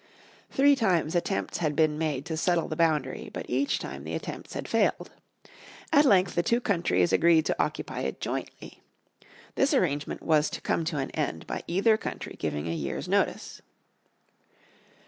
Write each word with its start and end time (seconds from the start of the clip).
Three 0.49 0.75
times 0.75 1.13
attempts 1.13 1.59
had 1.59 1.75
been 1.75 1.95
made 1.99 2.25
to 2.25 2.35
settle 2.35 2.67
the 2.67 2.75
boundary, 2.75 3.29
but 3.31 3.47
each 3.47 3.77
time 3.77 4.03
the 4.03 4.15
attempts 4.15 4.55
had 4.55 4.67
failed. 4.67 5.11
At 5.93 6.05
length 6.05 6.33
the 6.33 6.41
two 6.41 6.59
countries 6.59 7.13
agreed 7.13 7.45
to 7.45 7.63
occupy 7.63 7.99
it 7.99 8.19
jointly. 8.19 8.81
This 9.53 9.75
arrangement 9.75 10.23
was 10.23 10.49
to 10.49 10.61
come 10.61 10.85
to 10.85 10.97
an 10.97 11.11
end 11.11 11.45
by 11.45 11.61
either 11.67 11.97
country 11.97 12.35
giving 12.39 12.67
a 12.67 12.73
year's 12.73 13.07
notice. 13.07 13.61